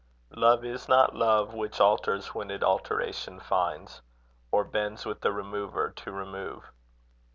Love 0.35 0.65
is 0.65 0.89
not 0.89 1.13
love 1.15 1.53
Which 1.53 1.79
alters 1.79 2.33
when 2.33 2.49
it 2.49 2.63
alteration 2.63 3.39
finds, 3.39 4.01
Or 4.51 4.63
bends 4.63 5.05
with 5.05 5.21
the 5.21 5.31
remover 5.31 5.91
to 5.91 6.11
remove. 6.11 6.71